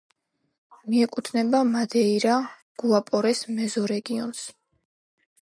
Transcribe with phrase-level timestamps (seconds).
[0.93, 4.43] მიეკუთვნება მადეირა-გუაპორეს მეზორეგიონს.